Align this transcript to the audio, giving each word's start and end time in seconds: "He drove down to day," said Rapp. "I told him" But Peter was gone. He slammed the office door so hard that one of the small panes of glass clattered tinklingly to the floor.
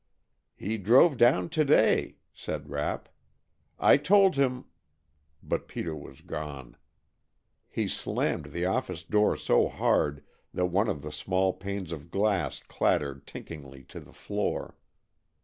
"He 0.55 0.79
drove 0.79 1.15
down 1.15 1.49
to 1.49 1.63
day," 1.63 2.15
said 2.33 2.71
Rapp. 2.71 3.07
"I 3.77 3.97
told 3.97 4.35
him" 4.35 4.65
But 5.43 5.67
Peter 5.67 5.95
was 5.95 6.21
gone. 6.21 6.75
He 7.69 7.87
slammed 7.87 8.45
the 8.47 8.65
office 8.65 9.03
door 9.03 9.37
so 9.37 9.69
hard 9.69 10.23
that 10.55 10.65
one 10.73 10.87
of 10.87 11.03
the 11.03 11.11
small 11.11 11.53
panes 11.53 11.91
of 11.91 12.09
glass 12.09 12.63
clattered 12.63 13.27
tinklingly 13.27 13.83
to 13.89 13.99
the 13.99 14.11
floor. 14.11 14.75